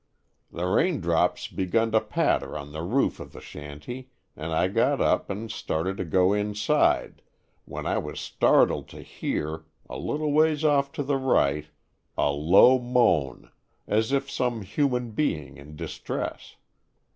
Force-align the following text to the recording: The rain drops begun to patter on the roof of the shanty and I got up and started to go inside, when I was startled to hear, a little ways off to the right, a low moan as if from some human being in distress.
The 0.51 0.65
rain 0.65 0.99
drops 0.99 1.47
begun 1.47 1.91
to 1.91 2.01
patter 2.01 2.57
on 2.57 2.71
the 2.71 2.81
roof 2.81 3.19
of 3.19 3.33
the 3.33 3.39
shanty 3.39 4.09
and 4.35 4.51
I 4.51 4.67
got 4.67 4.99
up 4.99 5.29
and 5.29 5.51
started 5.51 5.95
to 5.97 6.05
go 6.05 6.33
inside, 6.33 7.21
when 7.65 7.85
I 7.85 7.99
was 7.99 8.19
startled 8.19 8.87
to 8.89 9.03
hear, 9.03 9.65
a 9.87 9.99
little 9.99 10.31
ways 10.31 10.65
off 10.65 10.91
to 10.93 11.03
the 11.03 11.17
right, 11.17 11.67
a 12.17 12.31
low 12.31 12.79
moan 12.79 13.51
as 13.87 14.11
if 14.11 14.23
from 14.23 14.29
some 14.31 14.61
human 14.63 15.11
being 15.11 15.57
in 15.57 15.75
distress. 15.75 16.55